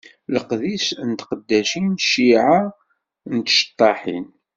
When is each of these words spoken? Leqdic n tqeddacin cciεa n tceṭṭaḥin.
Leqdic 0.33 0.87
n 1.09 1.11
tqeddacin 1.19 1.87
cciεa 2.03 2.55
n 3.33 3.35
tceṭṭaḥin. 3.41 4.27